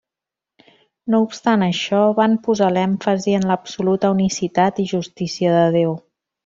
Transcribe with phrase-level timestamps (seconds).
[1.13, 5.99] No obstant això, van posar l'èmfasi en l'absoluta unicitat i justícia de Déu.